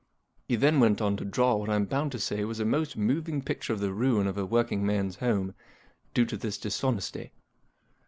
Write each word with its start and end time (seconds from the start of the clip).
He 0.47 0.55
then 0.55 0.79
went 0.79 0.99
on 0.99 1.15
to 1.17 1.23
draw 1.25 1.57
what 1.57 1.69
I'm 1.69 1.85
bound 1.85 2.11
to 2.13 2.19
say 2.19 2.43
was 2.43 2.59
a 2.59 2.65
most 2.65 2.97
moving 2.97 3.39
picture 3.43 3.71
of 3.71 3.79
the 3.79 3.93
ruin 3.93 4.25
of 4.25 4.35
a 4.35 4.47
working 4.47 4.83
man's 4.83 5.17
home, 5.17 5.53
due 6.15 6.25
to 6.25 6.37
this 6.37 6.57
dishonesty. 6.57 7.33